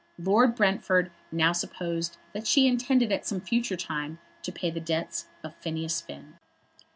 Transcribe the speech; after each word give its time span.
Lord 0.17 0.55
Brentford 0.55 1.11
now 1.31 1.51
supposed 1.51 2.17
that 2.33 2.47
she 2.47 2.65
intended 2.67 3.11
at 3.11 3.23
some 3.27 3.39
future 3.39 3.77
time 3.77 4.17
to 4.41 4.51
pay 4.51 4.71
the 4.71 4.79
debts 4.79 5.27
of 5.43 5.53
Phineas 5.57 6.01
Finn. 6.01 6.39